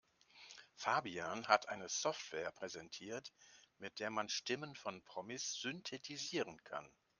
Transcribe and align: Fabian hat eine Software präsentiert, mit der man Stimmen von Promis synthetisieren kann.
Fabian 0.73 1.47
hat 1.47 1.69
eine 1.69 1.87
Software 1.87 2.51
präsentiert, 2.53 3.31
mit 3.77 3.99
der 3.99 4.09
man 4.09 4.29
Stimmen 4.29 4.73
von 4.75 5.03
Promis 5.03 5.59
synthetisieren 5.61 6.59
kann. 6.63 6.91